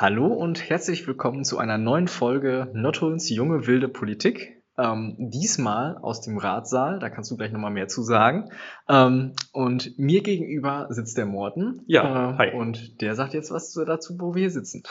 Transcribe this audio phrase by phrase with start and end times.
[0.00, 4.62] Hallo und herzlich willkommen zu einer neuen Folge Nottulns junge wilde Politik.
[4.78, 8.48] Ähm, diesmal aus dem Ratsaal, da kannst du gleich nochmal mehr zu sagen.
[8.88, 11.82] Ähm, und mir gegenüber sitzt der Morten.
[11.88, 12.56] Ja, äh, hi.
[12.56, 14.84] Und der sagt jetzt was dazu, wo wir hier sitzen.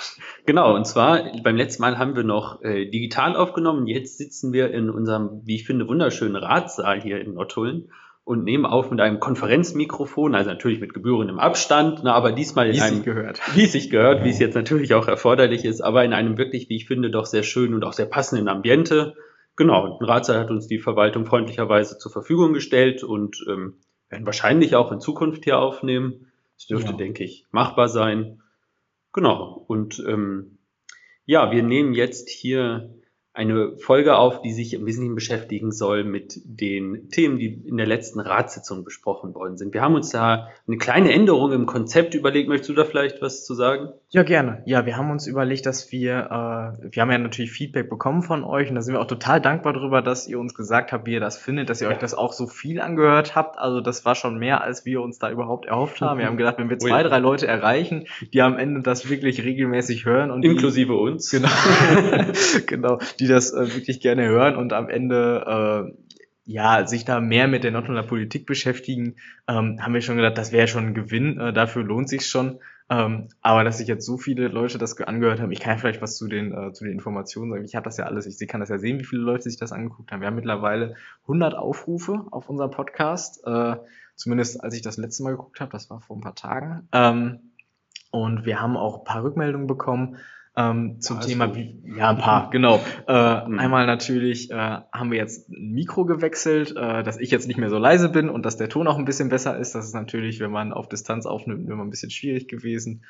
[0.46, 3.88] Genau, und zwar beim letzten Mal haben wir noch äh, digital aufgenommen.
[3.88, 7.88] Jetzt sitzen wir in unserem, wie ich finde, wunderschönen Ratssaal hier in Nottuln
[8.28, 12.76] und nehmen auf mit einem Konferenzmikrofon, also natürlich mit gebührendem Abstand, na, aber diesmal in
[12.76, 13.40] wie einem, sich gehört.
[13.56, 16.68] wie es sich gehört, wie es jetzt natürlich auch erforderlich ist, aber in einem wirklich,
[16.68, 19.16] wie ich finde, doch sehr schönen und auch sehr passenden Ambiente.
[19.56, 23.76] Genau, ein Ratssaal hat uns die Verwaltung freundlicherweise zur Verfügung gestellt und ähm,
[24.10, 26.28] werden wahrscheinlich auch in Zukunft hier aufnehmen.
[26.58, 26.98] Es dürfte, ja.
[26.98, 28.42] denke ich, machbar sein.
[29.14, 30.58] Genau, und ähm,
[31.26, 32.94] ja, wir nehmen jetzt hier
[33.38, 37.86] eine Folge auf, die sich im Wesentlichen beschäftigen soll mit den Themen, die in der
[37.86, 39.76] letzten Ratssitzung besprochen worden sind.
[39.76, 42.50] Wir haben uns da eine kleine Änderung im Konzept überlegt.
[42.50, 43.90] Möchtest du da vielleicht was zu sagen?
[44.10, 44.64] Ja, gerne.
[44.66, 46.14] Ja, wir haben uns überlegt, dass wir,
[46.82, 49.42] äh, wir haben ja natürlich Feedback bekommen von euch und da sind wir auch total
[49.42, 51.94] dankbar darüber, dass ihr uns gesagt habt, wie ihr das findet, dass ihr ja.
[51.94, 53.60] euch das auch so viel angehört habt.
[53.60, 56.20] Also das war schon mehr, als wir uns da überhaupt erhofft haben.
[56.20, 60.06] Wir haben gedacht, wenn wir zwei, drei Leute erreichen, die am Ende das wirklich regelmäßig
[60.06, 61.50] hören und inklusive die, uns, genau,
[62.66, 65.98] genau, die das äh, wirklich gerne hören und am Ende äh,
[66.46, 69.16] ja, sich da mehr mit der Nordholmer Politik beschäftigen,
[69.50, 72.60] ähm, haben wir schon gedacht, das wäre schon ein Gewinn, äh, dafür lohnt sich schon.
[72.90, 76.02] Ähm, aber dass sich jetzt so viele Leute das angehört haben, ich kann ja vielleicht
[76.02, 77.66] was zu den, äh, zu den Informationen sagen.
[77.66, 79.74] Ich habe das ja alles, ich kann das ja sehen, wie viele Leute sich das
[79.74, 80.22] angeguckt haben.
[80.22, 83.76] Wir haben mittlerweile 100 Aufrufe auf unserem Podcast, äh,
[84.16, 86.88] zumindest als ich das letzte Mal geguckt habe, das war vor ein paar Tagen.
[86.94, 87.52] Ähm,
[88.12, 90.18] und wir haben auch ein paar Rückmeldungen bekommen
[90.58, 92.82] ähm, zum Thema, wie, ja, ein paar, genau.
[93.08, 93.60] Äh, mhm.
[93.60, 97.70] Einmal natürlich äh, haben wir jetzt ein Mikro gewechselt, äh, dass ich jetzt nicht mehr
[97.70, 99.76] so leise bin und dass der Ton auch ein bisschen besser ist.
[99.76, 103.04] Das ist natürlich, wenn man auf Distanz aufnimmt, immer ein bisschen schwierig gewesen.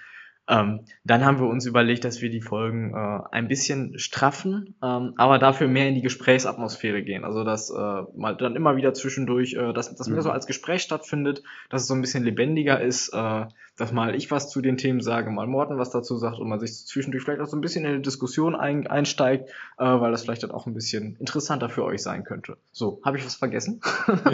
[0.49, 5.13] Ähm, dann haben wir uns überlegt, dass wir die Folgen äh, ein bisschen straffen, ähm,
[5.17, 7.25] aber dafür mehr in die Gesprächsatmosphäre gehen.
[7.25, 10.35] Also dass äh, mal dann immer wieder zwischendurch, äh, dass das mehr so mhm.
[10.35, 13.09] als Gespräch stattfindet, dass es so ein bisschen lebendiger ist.
[13.13, 13.45] Äh,
[13.77, 16.59] dass mal ich was zu den Themen sage, mal Morten was dazu sagt und man
[16.59, 20.23] sich zwischendurch vielleicht auch so ein bisschen in eine Diskussion ein, einsteigt, äh, weil das
[20.23, 22.57] vielleicht dann auch ein bisschen interessanter für euch sein könnte.
[22.71, 23.79] So, habe ich was vergessen?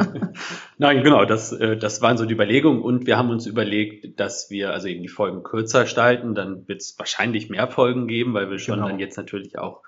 [0.78, 4.50] Nein, genau, das, äh, das waren so die Überlegungen und wir haben uns überlegt, dass
[4.50, 8.50] wir also eben die Folgen kürzer gestalten, dann wird es wahrscheinlich mehr Folgen geben, weil
[8.50, 8.88] wir schon genau.
[8.88, 9.82] dann jetzt natürlich auch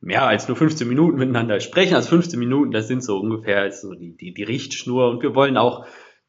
[0.00, 1.94] mehr als nur 15 Minuten miteinander sprechen.
[1.94, 5.56] Also 15 Minuten, das sind so ungefähr so die, die, die Richtschnur und wir wollen
[5.56, 5.86] auch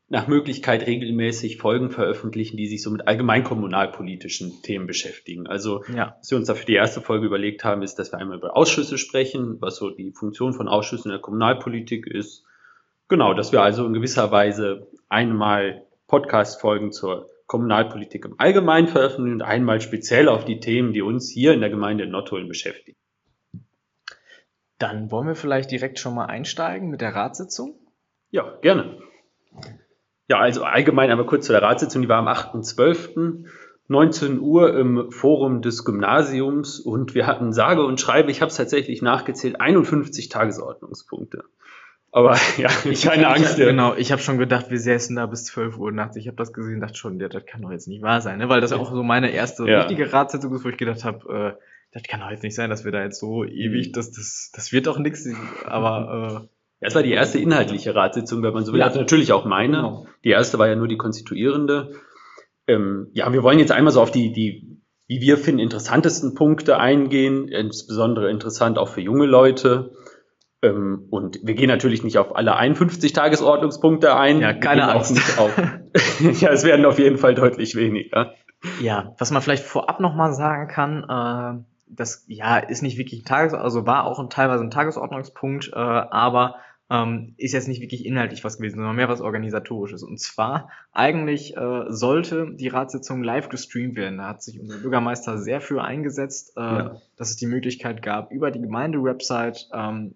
[0.10, 5.48] nach Möglichkeit regelmäßig Folgen veröffentlichen, die sich so mit allgemein kommunalpolitischen Themen beschäftigen.
[5.48, 6.16] Also, ja.
[6.20, 8.98] was wir uns dafür die erste Folge überlegt haben, ist, dass wir einmal über Ausschüsse
[8.98, 12.46] sprechen, was so die Funktion von Ausschüssen in der Kommunalpolitik ist.
[13.10, 19.42] Genau, dass wir also in gewisser Weise einmal Podcast-Folgen zur Kommunalpolitik im Allgemeinen veröffentlichen und
[19.42, 22.98] einmal speziell auf die Themen, die uns hier in der Gemeinde in Nottuln beschäftigen.
[24.78, 27.76] Dann wollen wir vielleicht direkt schon mal einsteigen mit der Ratssitzung.
[28.30, 29.02] Ja, gerne.
[30.28, 33.46] Ja, also allgemein einmal kurz zu der Ratssitzung, die war am 8.12.
[33.90, 38.58] 19 Uhr im Forum des Gymnasiums und wir hatten sage und schreibe, ich habe es
[38.58, 41.46] tatsächlich nachgezählt, 51 Tagesordnungspunkte.
[42.12, 43.58] Aber ja, ich keine Angst.
[43.58, 46.18] Ich, genau, ich habe schon gedacht, wir säßen da bis 12 Uhr nachts.
[46.18, 48.50] Ich habe das gesehen, dachte schon, ja, das kann doch jetzt nicht wahr sein, ne?
[48.50, 49.80] weil das auch so meine erste ja.
[49.80, 51.64] richtige Ratssitzung ist, wo ich gedacht habe, äh,
[51.94, 54.74] das kann doch jetzt nicht sein, dass wir da jetzt so ewig, das, das, das
[54.74, 55.28] wird doch nichts.
[55.66, 58.80] Aber äh, ja, es war die erste inhaltliche Ratssitzung, wenn man so will.
[58.80, 58.86] Ja.
[58.86, 59.78] Also natürlich auch meine.
[59.78, 60.08] Genau.
[60.24, 61.92] Die erste war ja nur die konstituierende.
[62.68, 66.78] Ähm, ja, wir wollen jetzt einmal so auf die, die, wie wir finden, interessantesten Punkte
[66.78, 67.48] eingehen.
[67.48, 69.92] Insbesondere interessant auch für junge Leute.
[70.62, 74.42] Ähm, und wir gehen natürlich nicht auf alle 51 Tagesordnungspunkte ein.
[74.42, 75.18] Ja, keine Angst.
[76.40, 78.34] Ja, es werden auf jeden Fall deutlich weniger.
[78.82, 83.26] Ja, was man vielleicht vorab nochmal sagen kann, äh, das ja ist nicht wirklich ein
[83.26, 86.56] Tages, also war auch ein, teilweise ein Tagesordnungspunkt, äh, aber
[86.90, 90.04] ähm, ist jetzt nicht wirklich inhaltlich was gewesen, sondern mehr was organisatorisches.
[90.04, 94.20] Und zwar eigentlich äh, sollte die Ratssitzung live gestreamt werden.
[94.20, 97.02] Da hat sich unser Bürgermeister sehr für eingesetzt, äh, ja.
[97.18, 100.16] dass es die Möglichkeit gab, über die Gemeinde-Website ähm,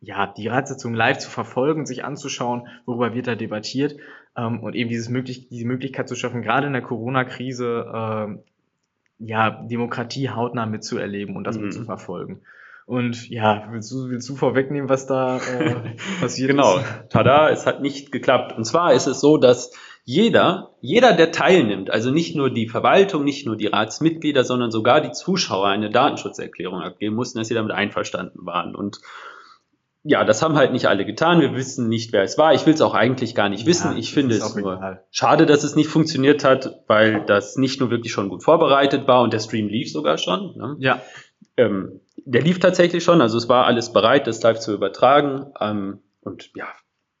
[0.00, 3.96] ja, die Ratssitzung live zu verfolgen, sich anzuschauen, worüber wird da debattiert
[4.36, 8.38] ähm, und eben dieses möglich diese Möglichkeit zu schaffen, gerade in der Corona-Krise äh,
[9.18, 11.64] ja, Demokratie hautnah mitzuerleben und das mhm.
[11.64, 12.40] mitzuverfolgen.
[12.86, 15.76] Und ja, willst du, willst du vorwegnehmen, was da äh,
[16.20, 16.78] passiert genau.
[16.78, 16.84] ist?
[16.84, 18.56] Genau, tada, es hat nicht geklappt.
[18.56, 19.72] Und zwar ist es so, dass
[20.04, 25.00] jeder, jeder, der teilnimmt, also nicht nur die Verwaltung, nicht nur die Ratsmitglieder, sondern sogar
[25.00, 28.74] die Zuschauer eine Datenschutzerklärung abgeben mussten, dass sie damit einverstanden waren.
[28.74, 29.00] Und
[30.02, 31.40] ja, das haben halt nicht alle getan.
[31.42, 32.54] Wir wissen nicht, wer es war.
[32.54, 33.92] Ich will es auch eigentlich gar nicht wissen.
[33.92, 35.04] Ja, ich finde es nur egal.
[35.10, 39.22] schade, dass es nicht funktioniert hat, weil das nicht nur wirklich schon gut vorbereitet war
[39.22, 40.56] und der Stream lief sogar schon.
[40.56, 40.76] Ne?
[40.78, 41.02] Ja.
[41.56, 45.46] Ähm, der lief tatsächlich schon, also es war alles bereit, das live zu übertragen.
[45.60, 46.68] Ähm, und ja,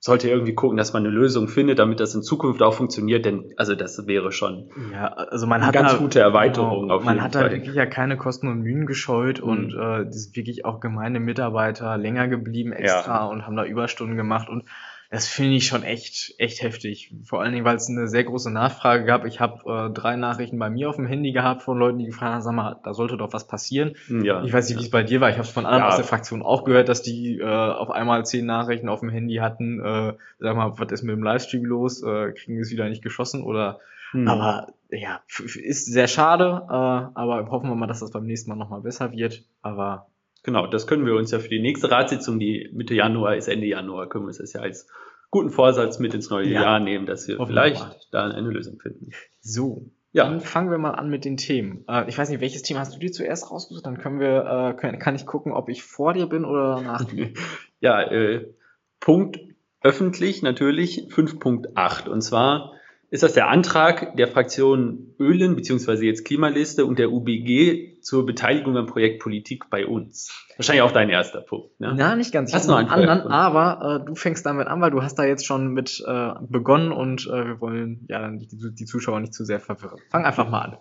[0.02, 3.52] sollte irgendwie gucken, dass man eine Lösung findet, damit das in Zukunft auch funktioniert, denn
[3.58, 7.04] also das wäre schon ja, also man eine hat ganz da, gute Erweiterung genau, auf
[7.04, 7.44] Man hat Fall.
[7.44, 9.48] da wirklich ja keine Kosten und Mühen gescheut mhm.
[9.48, 13.26] und äh, das sind wirklich auch gemeine Mitarbeiter länger geblieben extra ja.
[13.26, 14.64] und haben da Überstunden gemacht und
[15.10, 17.12] das finde ich schon echt, echt heftig.
[17.24, 19.24] Vor allen Dingen, weil es eine sehr große Nachfrage gab.
[19.24, 22.32] Ich habe äh, drei Nachrichten bei mir auf dem Handy gehabt von Leuten, die gefragt
[22.32, 23.96] haben, sag mal, da sollte doch was passieren.
[24.08, 24.44] Ja.
[24.44, 25.28] Ich weiß nicht, wie es bei dir war.
[25.28, 25.88] Ich habe es von anderen ja.
[25.88, 29.36] aus der Fraktion auch gehört, dass die äh, auf einmal zehn Nachrichten auf dem Handy
[29.36, 29.80] hatten.
[29.80, 32.04] Äh, sag mal, was ist mit dem Livestream los?
[32.04, 33.42] Äh, kriegen wir es wieder nicht geschossen?
[33.42, 33.80] Oder
[34.12, 34.28] hm.
[34.28, 38.56] aber ja, ist sehr schade, äh, aber hoffen wir mal, dass das beim nächsten Mal
[38.56, 39.42] nochmal besser wird.
[39.60, 40.06] Aber
[40.42, 43.66] Genau, das können wir uns ja für die nächste Ratssitzung, die Mitte Januar ist, Ende
[43.66, 44.88] Januar, können wir uns das ja als
[45.30, 46.62] guten Vorsatz mit ins neue ja.
[46.62, 49.10] Jahr nehmen, dass wir vielleicht da eine Lösung finden.
[49.40, 50.24] So, ja.
[50.24, 51.84] Dann fangen wir mal an mit den Themen.
[51.88, 53.86] Äh, ich weiß nicht, welches Thema hast du dir zuerst rausgesucht?
[53.86, 57.04] Dann können wir, äh, können, kann ich gucken, ob ich vor dir bin oder nach
[57.04, 57.30] dir.
[57.80, 58.52] ja, äh,
[58.98, 59.38] Punkt
[59.82, 62.08] öffentlich natürlich 5.8.
[62.08, 62.72] Und zwar
[63.10, 68.76] ist das der Antrag der Fraktion Ölen beziehungsweise jetzt Klimaliste und der UBG zur Beteiligung
[68.76, 70.46] am Projekt Politik bei uns.
[70.56, 71.80] Wahrscheinlich auch dein erster Punkt.
[71.80, 71.92] Ne?
[71.96, 72.50] Na, nicht ganz.
[72.50, 75.24] Ich hast noch einen anderen, aber äh, du fängst damit an, weil du hast da
[75.24, 79.34] jetzt schon mit äh, begonnen und äh, wir wollen ja dann die, die Zuschauer nicht
[79.34, 79.98] zu sehr verwirren.
[80.10, 80.76] Fang einfach mal an.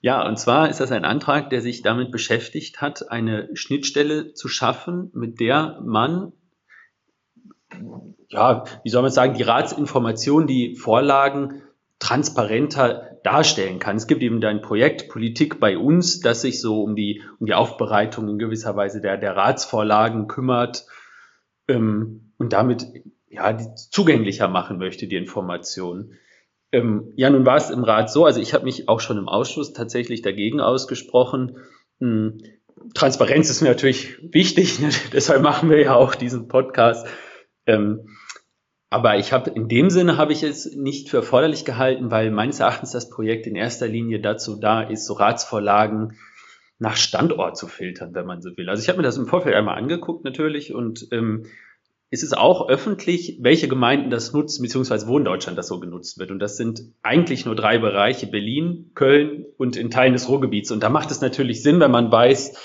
[0.00, 4.46] Ja, und zwar ist das ein Antrag, der sich damit beschäftigt hat, eine Schnittstelle zu
[4.46, 6.32] schaffen, mit der man
[8.28, 11.62] ja, wie soll man sagen, die Ratsinformationen, die Vorlagen
[12.04, 13.96] transparenter darstellen kann.
[13.96, 17.54] Es gibt eben ein Projekt Politik bei uns, das sich so um die, um die
[17.54, 20.84] Aufbereitung in gewisser Weise der, der Ratsvorlagen kümmert
[21.66, 22.86] ähm, und damit
[23.30, 26.18] ja, die zugänglicher machen möchte, die Informationen.
[26.72, 29.28] Ähm, ja, nun war es im Rat so, also ich habe mich auch schon im
[29.28, 31.56] Ausschuss tatsächlich dagegen ausgesprochen.
[32.00, 32.42] Hm,
[32.92, 34.90] Transparenz ist mir natürlich wichtig, ne?
[35.14, 37.06] deshalb machen wir ja auch diesen Podcast.
[37.64, 38.08] Ähm,
[38.94, 42.60] aber ich habe in dem Sinne habe ich es nicht für erforderlich gehalten, weil meines
[42.60, 46.16] Erachtens das Projekt in erster Linie dazu da ist, so Ratsvorlagen
[46.78, 48.68] nach Standort zu filtern, wenn man so will.
[48.68, 51.46] Also ich habe mir das im Vorfeld einmal angeguckt natürlich und ähm,
[52.10, 56.20] es ist auch öffentlich, welche Gemeinden das nutzen, beziehungsweise wo in Deutschland das so genutzt
[56.20, 56.30] wird.
[56.30, 60.70] Und das sind eigentlich nur drei Bereiche, Berlin, Köln und in Teilen des Ruhrgebiets.
[60.70, 62.56] Und da macht es natürlich Sinn, wenn man weiß,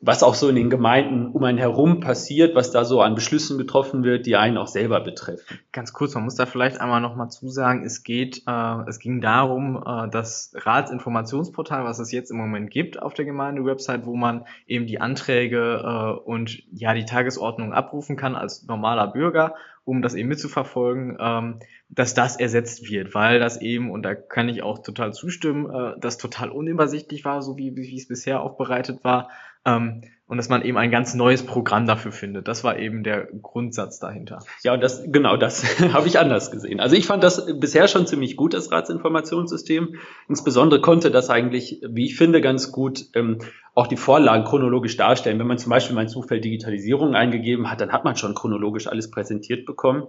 [0.00, 3.58] was auch so in den Gemeinden um einen herum passiert, was da so an Beschlüssen
[3.58, 5.58] getroffen wird, die einen auch selber betreffen.
[5.72, 9.82] Ganz kurz, man muss da vielleicht einmal nochmal zusagen, es geht, äh, es ging darum,
[9.84, 14.86] äh, das Ratsinformationsportal, was es jetzt im Moment gibt auf der Gemeinde-Website, wo man eben
[14.86, 19.54] die Anträge äh, und ja die Tagesordnung abrufen kann als normaler Bürger,
[19.84, 21.58] um das eben mitzuverfolgen, ähm,
[21.88, 25.98] dass das ersetzt wird, weil das eben, und da kann ich auch total zustimmen, äh,
[25.98, 29.28] das total unübersichtlich war, so wie, wie es bisher aufbereitet war
[29.76, 32.48] ähm, und dass man eben ein ganz neues Programm dafür findet.
[32.48, 34.40] Das war eben der Grundsatz dahinter.
[34.62, 36.80] Ja, und das, genau, das habe ich anders gesehen.
[36.80, 39.96] Also ich fand das bisher schon ziemlich gut, das Ratsinformationssystem.
[40.28, 43.38] Insbesondere konnte das eigentlich, wie ich finde, ganz gut ähm,
[43.74, 45.38] auch die Vorlagen chronologisch darstellen.
[45.38, 49.10] Wenn man zum Beispiel mein Zufall Digitalisierung eingegeben hat, dann hat man schon chronologisch alles
[49.10, 50.08] präsentiert bekommen.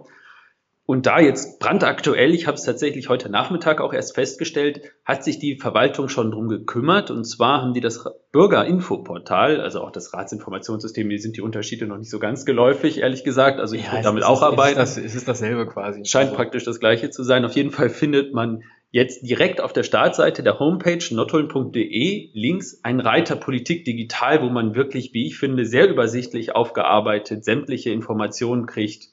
[0.90, 5.38] Und da jetzt brandaktuell, ich habe es tatsächlich heute Nachmittag auch erst festgestellt, hat sich
[5.38, 7.12] die Verwaltung schon drum gekümmert.
[7.12, 11.96] Und zwar haben die das Bürgerinfoportal, also auch das Ratsinformationssystem, die sind die Unterschiede noch
[11.96, 13.60] nicht so ganz geläufig, ehrlich gesagt.
[13.60, 14.80] Also ich ja, würde damit auch arbeiten.
[14.80, 16.04] Es ist, dasselbe quasi.
[16.06, 16.36] Scheint also.
[16.36, 17.44] praktisch das gleiche zu sein.
[17.44, 22.98] Auf jeden Fall findet man jetzt direkt auf der Startseite der Homepage notholm.de links ein
[22.98, 29.10] Reiter Politik digital, wo man wirklich, wie ich finde, sehr übersichtlich aufgearbeitet sämtliche Informationen kriegt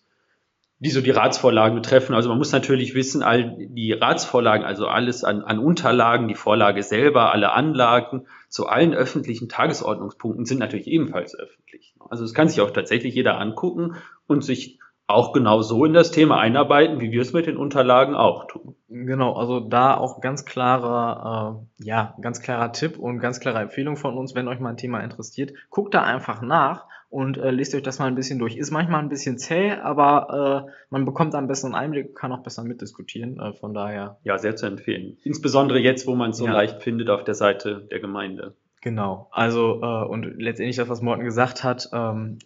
[0.80, 2.14] die so die Ratsvorlagen betreffen.
[2.14, 6.84] Also man muss natürlich wissen, all die Ratsvorlagen, also alles an, an Unterlagen, die Vorlage
[6.84, 11.96] selber, alle Anlagen zu allen öffentlichen Tagesordnungspunkten sind natürlich ebenfalls öffentlich.
[12.10, 13.96] Also es kann sich auch tatsächlich jeder angucken
[14.28, 18.14] und sich auch genau so in das Thema einarbeiten, wie wir es mit den Unterlagen
[18.14, 18.76] auch tun.
[18.90, 23.96] Genau, also da auch ganz klarer, äh, ja, ganz klarer Tipp und ganz klare Empfehlung
[23.96, 27.74] von uns, wenn euch mal ein Thema interessiert, guckt da einfach nach und äh, lest
[27.74, 28.58] euch das mal ein bisschen durch.
[28.58, 32.64] Ist manchmal ein bisschen zäh, aber äh, man bekommt einen besseren Einblick, kann auch besser
[32.64, 33.40] mitdiskutieren.
[33.40, 34.18] Äh, von daher.
[34.24, 35.18] Ja, sehr zu empfehlen.
[35.24, 36.54] Insbesondere jetzt, wo man es so ja.
[36.54, 38.56] leicht findet auf der Seite der Gemeinde.
[38.82, 39.30] Genau.
[39.32, 42.40] Also, äh, und letztendlich das, was Morten gesagt hat, ähm,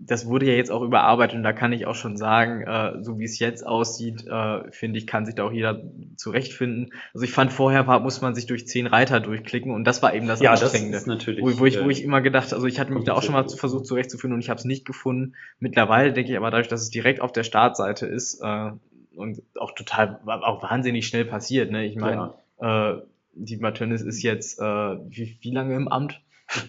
[0.00, 3.18] das wurde ja jetzt auch überarbeitet und da kann ich auch schon sagen, äh, so
[3.18, 5.82] wie es jetzt aussieht, äh, finde ich, kann sich da auch jeder
[6.16, 6.92] zurechtfinden.
[7.12, 10.14] Also ich fand vorher war, muss man sich durch zehn Reiter durchklicken und das war
[10.14, 10.92] eben das ja, Anstrengende.
[10.92, 13.14] Das ist natürlich, wo, wo, ich, wo ich immer gedacht, also ich hatte mich da
[13.14, 15.34] auch schon mal versucht zurechtzufinden und ich habe es nicht gefunden.
[15.58, 18.70] Mittlerweile denke ich aber dadurch, dass es direkt auf der Startseite ist äh,
[19.16, 21.72] und auch total, auch wahnsinnig schnell passiert.
[21.72, 21.84] Ne?
[21.86, 22.92] Ich meine, ja.
[22.92, 23.02] äh,
[23.34, 26.22] die Maternis ist jetzt äh, wie, wie lange im Amt?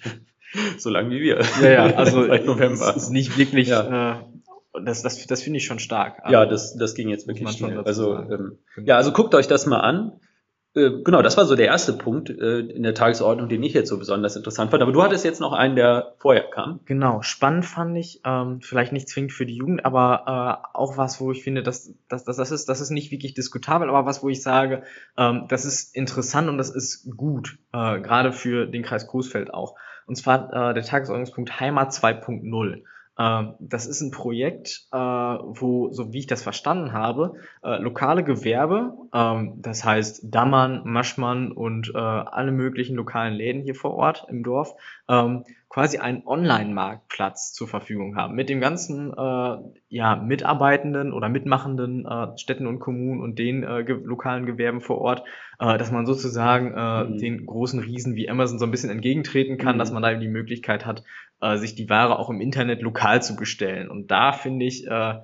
[0.78, 1.42] so lange wie wir.
[1.62, 2.96] Ja, ja, also seit November.
[2.96, 4.18] ist nicht wirklich, ja.
[4.18, 6.22] äh, das, das, das finde ich schon stark.
[6.30, 7.80] ja, das, das ging jetzt wirklich schnell.
[7.80, 10.14] Also, ähm, ja, also guckt euch das mal an.
[10.76, 13.90] Äh, genau, das war so der erste Punkt äh, in der Tagesordnung, den ich jetzt
[13.90, 14.84] so besonders interessant fand.
[14.84, 16.80] Aber du hattest jetzt noch einen, der vorher kam.
[16.86, 21.20] Genau, spannend fand ich, ähm, vielleicht nicht zwingend für die Jugend, aber äh, auch was,
[21.20, 24.22] wo ich finde, dass, dass, dass das, ist, das ist nicht wirklich diskutabel, aber was,
[24.22, 24.84] wo ich sage,
[25.18, 29.76] ähm, das ist interessant und das ist gut, äh, gerade für den Kreis Coesfeld auch.
[30.10, 32.82] Und zwar äh, der Tagesordnungspunkt Heimat 2.0.
[33.20, 37.34] Ähm, das ist ein Projekt, äh, wo, so wie ich das verstanden habe,
[37.64, 43.76] äh, lokale Gewerbe, ähm, das heißt Dammern, Maschmann und äh, alle möglichen lokalen Läden hier
[43.76, 44.74] vor Ort im Dorf,
[45.10, 49.14] ähm, quasi einen Online-Marktplatz zur Verfügung haben mit dem ganzen
[49.88, 52.08] ja, Mitarbeitenden oder mitmachenden
[52.38, 55.24] Städten und Kommunen und den lokalen Gewerben vor Ort,
[55.60, 57.20] dass man sozusagen mhm.
[57.20, 59.80] den großen Riesen wie Amazon so ein bisschen entgegentreten kann, mhm.
[59.80, 61.04] dass man da eben die Möglichkeit hat,
[61.42, 63.90] äh, sich die Ware auch im Internet lokal zu bestellen.
[63.90, 65.16] Und da finde ich, äh,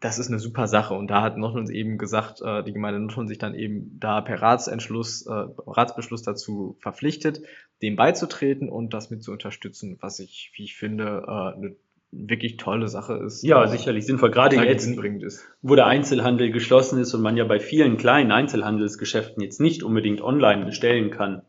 [0.00, 0.94] das ist eine super Sache.
[0.94, 4.40] Und da hat Nordhund eben gesagt, äh, die Gemeinde Nordhund sich dann eben da per
[4.40, 7.42] Ratsentschluss, äh, Ratsbeschluss dazu verpflichtet,
[7.82, 11.76] dem beizutreten und das mit zu unterstützen, was ich, wie ich finde, äh, eine
[12.10, 13.42] wirklich tolle Sache ist.
[13.42, 14.30] Ja, sicherlich sinnvoll.
[14.30, 15.48] Gerade jetzt, ist.
[15.62, 20.20] wo der Einzelhandel geschlossen ist und man ja bei vielen kleinen Einzelhandelsgeschäften jetzt nicht unbedingt
[20.20, 21.42] online bestellen kann,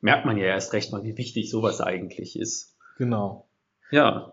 [0.00, 2.73] merkt man ja erst recht mal, wie wichtig sowas eigentlich ist.
[2.98, 3.46] Genau.
[3.90, 4.32] Ja.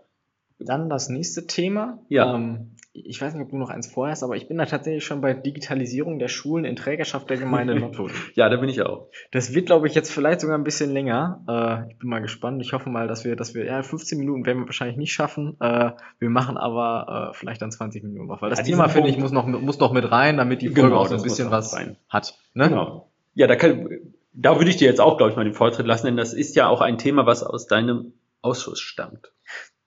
[0.59, 1.99] Dann das nächste Thema.
[2.07, 2.35] Ja.
[2.35, 5.05] Ähm, ich weiß nicht, ob du noch eins vorher hast, aber ich bin da tatsächlich
[5.05, 8.11] schon bei Digitalisierung der Schulen in Trägerschaft der Gemeinde Nordhut.
[8.35, 9.07] ja, da bin ich auch.
[9.31, 11.43] Das wird, glaube ich, jetzt vielleicht sogar ein bisschen länger.
[11.47, 12.61] Äh, ich bin mal gespannt.
[12.61, 15.55] Ich hoffe mal, dass wir, dass wir, ja, 15 Minuten werden wir wahrscheinlich nicht schaffen.
[15.61, 19.09] Äh, wir machen aber äh, vielleicht dann 20 Minuten noch, weil das ja, Thema, finde
[19.09, 21.49] ich, muss noch, muss noch mit rein, damit die Folge genau, auch so ein bisschen
[21.49, 21.95] was rein.
[22.09, 22.37] hat.
[22.53, 22.67] Ne?
[22.67, 23.09] Genau.
[23.35, 23.87] Ja, da kann,
[24.33, 26.55] da würde ich dir jetzt auch, glaube ich, mal den Vortritt lassen, denn das ist
[26.55, 29.31] ja auch ein Thema, was aus deinem Ausschuss stammt.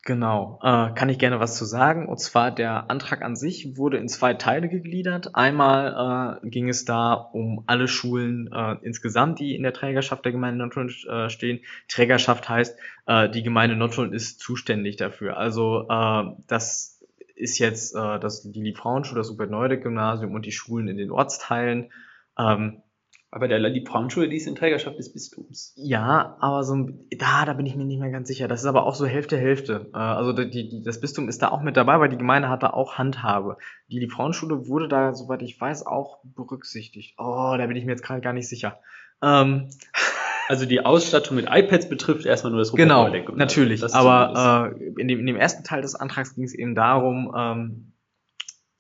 [0.07, 2.09] Genau, äh, kann ich gerne was zu sagen.
[2.09, 5.35] Und zwar der Antrag an sich wurde in zwei Teile gegliedert.
[5.35, 10.33] Einmal äh, ging es da um alle Schulen äh, insgesamt, die in der Trägerschaft der
[10.33, 11.61] Gemeinde Nordholland äh, stehen.
[11.89, 15.39] Trägerschaft heißt, äh, die Gemeinde Nordholland ist zuständig dafür.
[15.39, 17.03] Also äh, das
[17.35, 21.91] ist jetzt äh, das Lili Frauenschule, das Super Gymnasium und die Schulen in den Ortsteilen.
[22.39, 22.83] Ähm,
[23.35, 25.75] aber der die Braunschule, die ist in Trägerschaft des Bistums.
[25.77, 26.89] Ja, aber so
[27.19, 28.47] da, da bin ich mir nicht mehr ganz sicher.
[28.47, 29.91] Das ist aber auch so Hälfte Hälfte.
[29.93, 32.63] Äh, also die, die, das Bistum ist da auch mit dabei, weil die Gemeinde hat
[32.63, 33.57] da auch Handhabe.
[33.91, 37.17] Die, die Frauenschule wurde da, soweit ich weiß, auch berücksichtigt.
[37.19, 38.79] Oh, da bin ich mir jetzt gerade gar nicht sicher.
[39.21, 39.69] Ähm.
[40.47, 43.83] Also die Ausstattung mit iPads betrifft erstmal nur das Rupert Genau, natürlich.
[43.95, 47.94] Aber äh, in, dem, in dem ersten Teil des Antrags ging es eben darum, ähm,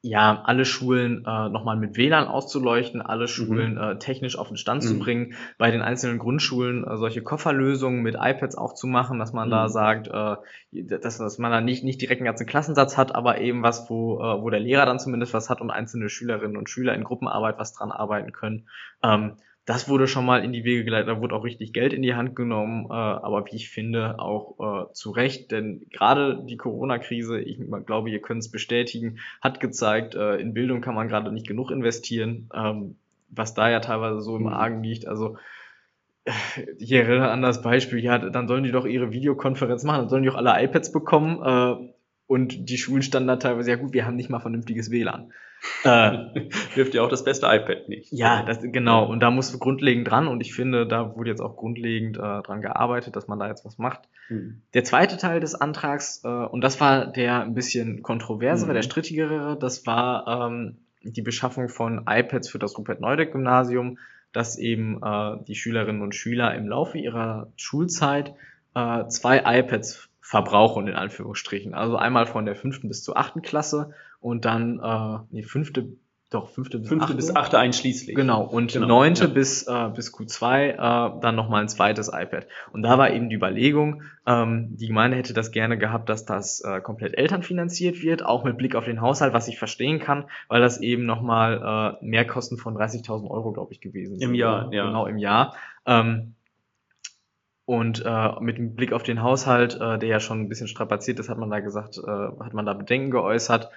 [0.05, 3.81] ja, alle Schulen äh, nochmal mit WLAN auszuleuchten, alle Schulen mhm.
[3.81, 4.87] äh, technisch auf den Stand mhm.
[4.87, 9.33] zu bringen, bei den einzelnen Grundschulen äh, solche Kofferlösungen mit iPads auch zu machen, dass
[9.33, 9.53] man mhm.
[9.53, 10.37] da sagt, äh,
[10.73, 14.19] dass, dass man da nicht, nicht direkt einen ganzen Klassensatz hat, aber eben was, wo,
[14.19, 17.59] äh, wo der Lehrer dann zumindest was hat und einzelne Schülerinnen und Schüler in Gruppenarbeit
[17.59, 18.69] was dran arbeiten können.
[19.03, 22.03] Ähm, das wurde schon mal in die Wege geleitet, da wurde auch richtig Geld in
[22.03, 26.59] die Hand genommen, äh, aber wie ich finde, auch äh, zu Recht, denn gerade die
[26.59, 31.33] Corona-Krise, ich glaube, ihr könnt es bestätigen, hat gezeigt, äh, in Bildung kann man gerade
[31.33, 32.97] nicht genug investieren, ähm,
[33.31, 34.49] was da ja teilweise so im mhm.
[34.49, 35.07] Argen liegt.
[35.07, 35.37] Also
[36.79, 40.23] ich erinnere an das Beispiel, ja, dann sollen die doch ihre Videokonferenz machen, dann sollen
[40.23, 41.93] die auch alle iPads bekommen äh,
[42.27, 45.33] und die Schulen standen da teilweise, ja gut, wir haben nicht mal vernünftiges WLAN.
[45.85, 46.19] Äh,
[46.75, 48.13] Hilft ja auch das beste iPad nicht.
[48.13, 49.07] Ja, das, genau.
[49.07, 50.29] Und da musst du grundlegend dran.
[50.29, 53.65] Und ich finde, da wurde jetzt auch grundlegend äh, dran gearbeitet, dass man da jetzt
[53.65, 54.09] was macht.
[54.29, 54.63] Mhm.
[54.75, 58.75] Der zweite Teil des Antrags, äh, und das war der ein bisschen kontroversere, mhm.
[58.75, 63.99] der strittigere, das war ähm, die Beschaffung von iPads für das Rupert-Neudeck-Gymnasium,
[64.33, 68.35] dass eben äh, die Schülerinnen und Schüler im Laufe ihrer Schulzeit
[68.75, 71.75] äh, zwei iPads verbrauchen, in Anführungsstrichen.
[71.75, 73.91] Also einmal von der fünften bis zur achten Klasse
[74.21, 75.87] und dann, äh, nee, fünfte,
[76.31, 77.17] doch, fünfte bis fünfte achte.
[77.17, 78.17] bis achte einschließlich.
[78.17, 79.31] Genau, und genau, neunte ja.
[79.31, 82.47] bis, äh, bis Q2 äh, dann nochmal ein zweites iPad.
[82.73, 86.63] Und da war eben die Überlegung, ähm, die Gemeinde hätte das gerne gehabt, dass das
[86.63, 90.63] äh, komplett elternfinanziert wird, auch mit Blick auf den Haushalt, was ich verstehen kann, weil
[90.63, 94.31] das eben nochmal äh, Mehrkosten von 30.000 Euro, glaube ich, gewesen sind.
[94.31, 94.87] Im Jahr, ja.
[94.87, 95.55] Genau, im Jahr.
[95.85, 96.35] Ähm,
[97.67, 101.19] Und äh, mit dem Blick auf den Haushalt, äh, der ja schon ein bisschen strapaziert
[101.19, 103.71] ist, hat man da gesagt, äh, hat man da Bedenken geäußert.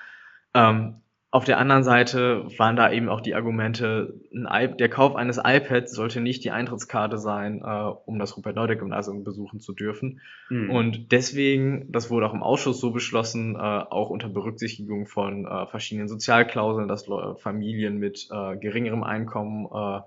[0.53, 0.95] Ähm,
[1.29, 4.13] auf der anderen Seite waren da eben auch die Argumente,
[4.45, 9.59] ein der Kauf eines iPads sollte nicht die Eintrittskarte sein, äh, um das Rupert-Neudeck-Gymnasium besuchen
[9.59, 10.21] zu dürfen.
[10.49, 10.69] Mhm.
[10.69, 15.67] Und deswegen, das wurde auch im Ausschuss so beschlossen, äh, auch unter Berücksichtigung von äh,
[15.67, 17.07] verschiedenen Sozialklauseln, dass
[17.39, 20.01] Familien mit äh, geringerem Einkommen äh,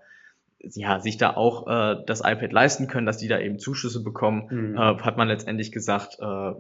[0.63, 4.47] ja, sich da auch äh, das iPad leisten können, dass die da eben Zuschüsse bekommen,
[4.51, 4.77] mhm.
[4.77, 6.53] äh, hat man letztendlich gesagt, äh,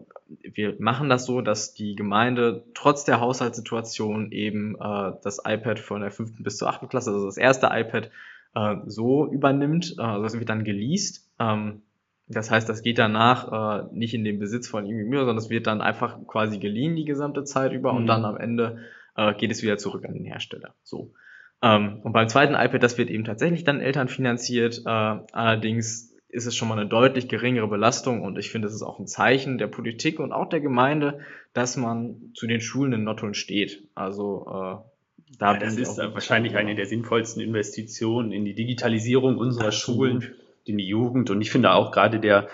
[0.54, 6.00] wir machen das so, dass die Gemeinde trotz der Haushaltssituation eben äh, das iPad von
[6.00, 8.10] der fünften bis zur achten Klasse, also das erste iPad,
[8.54, 9.96] äh, so übernimmt.
[9.98, 11.28] Äh, also das wird dann geleast.
[11.38, 11.82] Ähm,
[12.26, 15.50] das heißt, das geht danach äh, nicht in den Besitz von irgendwie mir, sondern es
[15.50, 17.98] wird dann einfach quasi geliehen die gesamte Zeit über mhm.
[17.98, 18.78] und dann am Ende
[19.16, 20.74] äh, geht es wieder zurück an den Hersteller.
[20.82, 21.12] So.
[21.62, 24.82] Ähm, und beim zweiten iPad, das wird eben tatsächlich dann Eltern finanziert.
[24.84, 28.82] Äh, allerdings ist es schon mal eine deutlich geringere Belastung und ich finde, es ist
[28.82, 31.20] auch ein Zeichen der Politik und auch der Gemeinde,
[31.52, 33.88] dass man zu den Schulen in Nottuln steht.
[33.94, 34.90] Also äh,
[35.38, 40.22] da ja, das ist wahrscheinlich eine der sinnvollsten Investitionen in die Digitalisierung unserer Absolut.
[40.22, 41.30] Schulen, in die Jugend.
[41.30, 42.48] Und ich finde auch gerade der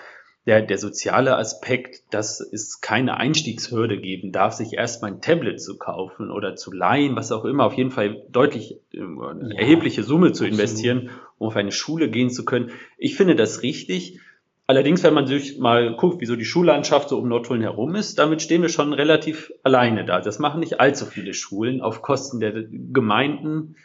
[0.47, 5.77] der, der soziale Aspekt, dass es keine Einstiegshürde geben darf, sich erstmal ein Tablet zu
[5.77, 10.31] kaufen oder zu leihen, was auch immer, auf jeden Fall deutlich äh, ja, erhebliche Summe
[10.31, 12.71] zu investieren, um auf eine Schule gehen zu können.
[12.97, 14.21] Ich finde das richtig.
[14.67, 18.17] Allerdings, wenn man sich mal guckt, wie so die Schullandschaft so um Nordpolen herum ist,
[18.17, 20.21] damit stehen wir schon relativ alleine da.
[20.21, 23.75] Das machen nicht allzu viele Schulen auf Kosten der Gemeinden,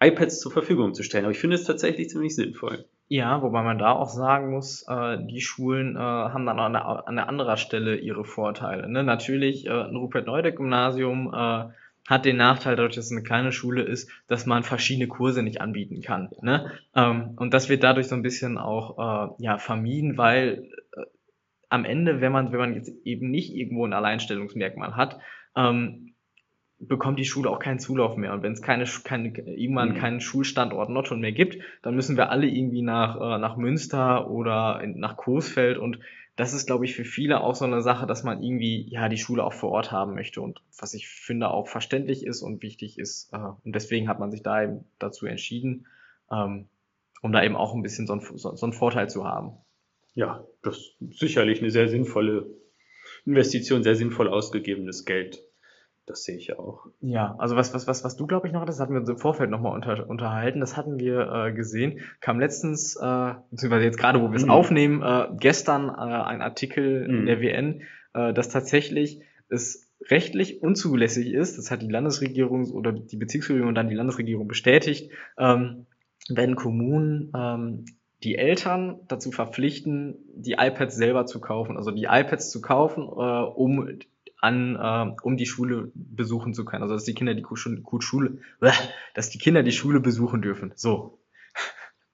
[0.00, 1.24] iPads zur Verfügung zu stellen.
[1.24, 2.84] Aber ich finde es tatsächlich ziemlich sinnvoll.
[3.10, 7.08] Ja, wobei man da auch sagen muss, äh, die Schulen äh, haben dann an, einer,
[7.08, 8.86] an anderer Stelle ihre Vorteile.
[8.86, 9.02] Ne?
[9.02, 11.64] Natürlich, äh, ein Rupert-Neudeck-Gymnasium äh,
[12.06, 15.62] hat den Nachteil, dadurch, dass es eine kleine Schule ist, dass man verschiedene Kurse nicht
[15.62, 16.28] anbieten kann.
[16.42, 16.70] Ne?
[16.94, 18.98] Ähm, und das wird dadurch so ein bisschen auch
[19.38, 21.02] äh, ja, vermieden, weil äh,
[21.70, 25.18] am Ende, wenn man, wenn man jetzt eben nicht irgendwo ein Alleinstellungsmerkmal hat,
[25.56, 26.07] ähm,
[26.80, 28.32] bekommt die Schule auch keinen Zulauf mehr.
[28.32, 29.94] Und wenn es keine, keine, irgendwann mhm.
[29.94, 34.80] keinen Schulstandort Notton mehr gibt, dann müssen wir alle irgendwie nach, äh, nach Münster oder
[34.82, 35.78] in, nach Coesfeld.
[35.78, 35.98] Und
[36.36, 39.16] das ist, glaube ich, für viele auch so eine Sache, dass man irgendwie ja die
[39.16, 40.40] Schule auch vor Ort haben möchte.
[40.40, 43.32] Und was ich finde auch verständlich ist und wichtig ist.
[43.32, 45.86] Äh, und deswegen hat man sich da eben dazu entschieden,
[46.30, 46.68] ähm,
[47.22, 49.58] um da eben auch ein bisschen so, ein, so, so einen Vorteil zu haben.
[50.14, 52.46] Ja, das ist sicherlich eine sehr sinnvolle
[53.24, 55.42] Investition, sehr sinnvoll ausgegebenes Geld.
[56.08, 56.86] Das sehe ich auch.
[57.00, 59.18] Ja, also was, was, was, was du, glaube ich, noch hattest, hatten wir uns im
[59.18, 60.60] Vorfeld nochmal unter, unterhalten.
[60.60, 62.00] Das hatten wir äh, gesehen.
[62.20, 64.50] Kam letztens, äh, beziehungsweise jetzt gerade, wo wir es mhm.
[64.50, 67.18] aufnehmen, äh, gestern äh, ein Artikel mhm.
[67.18, 67.82] in der WN,
[68.14, 73.74] äh, dass tatsächlich es rechtlich unzulässig ist, das hat die Landesregierung oder die Bezirksregierung und
[73.74, 75.86] dann die Landesregierung bestätigt, ähm,
[76.30, 77.84] wenn Kommunen ähm,
[78.22, 83.06] die Eltern dazu verpflichten, die iPads selber zu kaufen, also die iPads zu kaufen, äh,
[83.06, 83.88] um
[84.40, 86.82] an, äh, um die Schule besuchen zu können.
[86.82, 87.44] Also dass die Kinder die
[88.00, 88.38] Schule,
[89.14, 90.72] dass die Kinder die Schule besuchen dürfen.
[90.76, 91.18] So.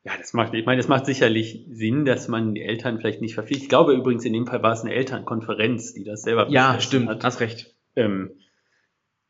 [0.07, 3.35] Ja, das macht, ich meine, es macht sicherlich Sinn, dass man die Eltern vielleicht nicht
[3.35, 3.63] verpflichtet.
[3.65, 7.09] Ich glaube übrigens, in dem Fall war es eine Elternkonferenz, die das selber Ja, stimmt,
[7.09, 7.25] hat.
[7.25, 7.75] hast recht.
[7.97, 8.33] Ähm,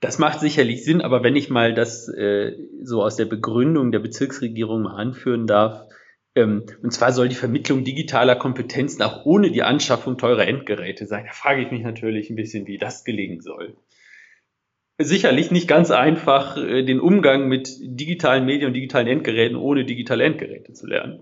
[0.00, 4.00] das macht sicherlich Sinn, aber wenn ich mal das äh, so aus der Begründung der
[4.00, 5.86] Bezirksregierung mal anführen darf,
[6.36, 11.26] und zwar soll die Vermittlung digitaler Kompetenzen auch ohne die Anschaffung teurer Endgeräte sein.
[11.26, 13.76] Da frage ich mich natürlich ein bisschen, wie das gelingen soll.
[14.98, 20.24] Sicherlich nicht ganz einfach, äh, den Umgang mit digitalen Medien und digitalen Endgeräten ohne digitale
[20.24, 21.20] Endgeräte zu lernen.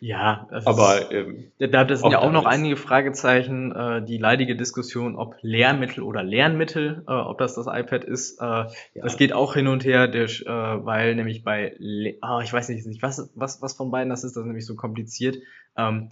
[0.00, 3.72] Ja, aber ähm, da, da sind ja auch noch einige Fragezeichen.
[3.72, 8.44] Äh, die leidige Diskussion, ob Lehrmittel oder Lernmittel, äh, ob das das iPad ist, äh,
[8.44, 8.68] ja.
[8.94, 12.70] das geht auch hin und her, der, äh, weil nämlich bei, Le oh, ich weiß
[12.70, 15.36] nicht, was, was, was von beiden das ist, das ist nämlich so kompliziert.
[15.76, 16.08] Ähm,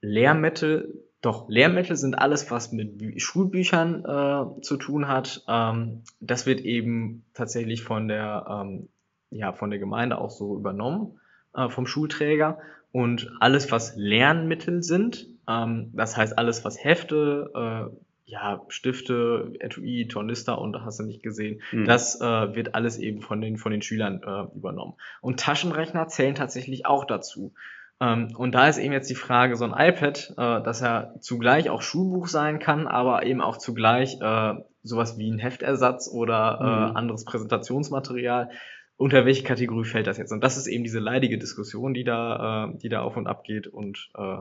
[0.00, 5.44] Lehrmittel, doch Lehrmittel sind alles, was mit Schulbüchern äh, zu tun hat.
[5.46, 8.88] Ähm, das wird eben tatsächlich von der, ähm,
[9.30, 11.18] ja, von der Gemeinde auch so übernommen
[11.56, 12.58] äh, vom Schulträger
[12.92, 17.96] und alles, was Lernmittel sind, ähm, das heißt alles, was Hefte, äh,
[18.26, 21.84] ja, Stifte, Etui, Tornister und hast du nicht gesehen, mhm.
[21.84, 24.94] das äh, wird alles eben von den, von den Schülern äh, übernommen.
[25.20, 27.54] Und Taschenrechner zählen tatsächlich auch dazu.
[28.00, 31.70] Ähm, und da ist eben jetzt die Frage, so ein iPad, äh, dass er zugleich
[31.70, 36.90] auch Schulbuch sein kann, aber eben auch zugleich äh, sowas wie ein Heftersatz oder äh,
[36.90, 36.96] mhm.
[36.96, 38.50] anderes Präsentationsmaterial
[38.96, 40.32] unter welche Kategorie fällt das jetzt?
[40.32, 43.44] Und das ist eben diese leidige Diskussion, die da, äh, die da auf und ab
[43.44, 44.38] geht und äh,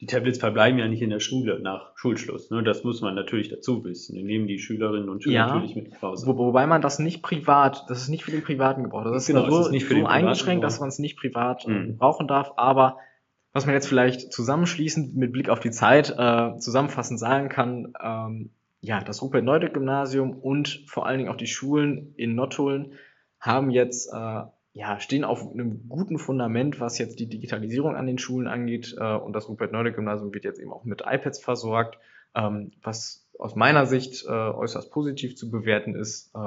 [0.00, 2.50] die Tablets verbleiben ja nicht in der Schule nach Schulschluss.
[2.50, 2.64] Ne?
[2.64, 4.16] Das muss man natürlich dazu wissen.
[4.16, 6.26] Die nehmen die Schülerinnen und Schüler ja, natürlich mit nach Hause.
[6.26, 9.04] Wo, wobei man das nicht privat, das ist nicht für den privaten Gebrauch.
[9.04, 11.70] Das ist genau, so, ist nicht für so eingeschränkt, dass man es nicht privat äh,
[11.70, 11.98] mhm.
[11.98, 12.50] brauchen darf.
[12.56, 12.98] Aber
[13.52, 18.50] Was man jetzt vielleicht zusammenschließend mit Blick auf die Zeit äh, zusammenfassend sagen kann, ähm,
[18.80, 22.94] ja, das Rupert-Neudeck-Gymnasium und vor allen Dingen auch die Schulen in Nottuln
[23.42, 24.42] haben jetzt, äh,
[24.74, 28.96] ja, stehen auf einem guten Fundament, was jetzt die Digitalisierung an den Schulen angeht.
[28.98, 31.98] Äh, und das Rupert-Neudeck-Gymnasium wird jetzt eben auch mit iPads versorgt,
[32.34, 36.30] ähm, was aus meiner Sicht äh, äußerst positiv zu bewerten ist.
[36.34, 36.38] Äh,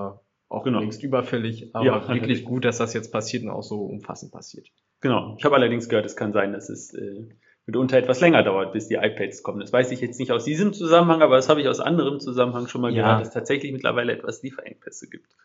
[0.47, 0.79] auch genau.
[0.79, 4.69] längst überfällig, aber ja, wirklich gut, dass das jetzt passiert und auch so umfassend passiert.
[5.01, 5.35] Genau.
[5.37, 7.27] Ich habe allerdings gehört, es kann sein, dass es äh,
[7.65, 9.59] mitunter etwas länger dauert, bis die iPads kommen.
[9.59, 12.67] Das weiß ich jetzt nicht aus diesem Zusammenhang, aber das habe ich aus anderem Zusammenhang
[12.67, 13.01] schon mal ja.
[13.01, 15.35] gehört, dass es tatsächlich mittlerweile etwas Lieferengpässe gibt.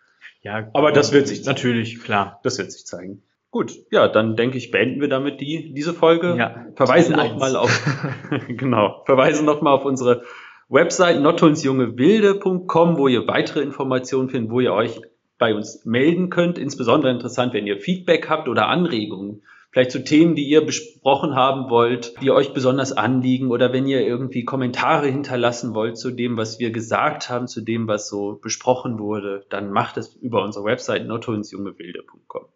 [0.43, 2.41] Ja, aber das wird sich natürlich klar.
[2.43, 3.23] Das wird sich zeigen.
[3.51, 6.37] Gut, ja, dann denke ich, beenden wir damit die diese Folge.
[6.39, 7.83] Ja, verweisen noch mal auf
[8.49, 10.23] genau, verweisen noch mal auf unsere
[10.69, 15.01] Website nottonsjungebilde.com, wo ihr weitere Informationen findet, wo ihr euch
[15.37, 16.59] bei uns melden könnt.
[16.59, 21.71] Insbesondere interessant, wenn ihr Feedback habt oder Anregungen vielleicht zu Themen, die ihr besprochen haben
[21.71, 26.59] wollt, die euch besonders anliegen oder wenn ihr irgendwie Kommentare hinterlassen wollt zu dem, was
[26.59, 31.07] wir gesagt haben, zu dem, was so besprochen wurde, dann macht es über unsere Website
[31.07, 32.47] nottonsjungebilde.com.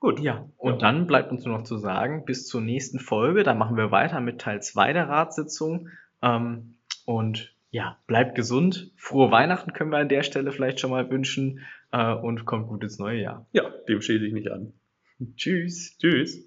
[0.00, 0.20] Gut.
[0.20, 0.78] Ja, und ja.
[0.78, 4.20] dann bleibt uns nur noch zu sagen, bis zur nächsten Folge, da machen wir weiter
[4.20, 5.88] mit Teil 2 der Ratssitzung.
[6.20, 6.74] Ähm,
[7.06, 8.92] und ja, bleibt gesund.
[8.96, 12.82] Frohe Weihnachten können wir an der Stelle vielleicht schon mal wünschen äh, und kommt gut
[12.82, 13.46] ins neue Jahr.
[13.52, 14.74] Ja, dem schließe ich mich an.
[15.36, 15.96] Tschüss.
[15.98, 16.42] Tschüss.